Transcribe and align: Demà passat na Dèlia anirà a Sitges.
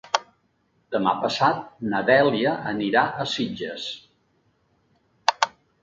Demà 0.95 1.13
passat 1.25 1.59
na 1.93 2.01
Dèlia 2.09 2.55
anirà 2.73 3.07
a 3.11 3.29
Sitges. 3.35 3.89